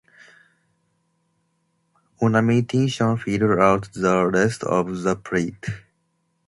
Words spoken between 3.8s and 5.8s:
the rest of the plate.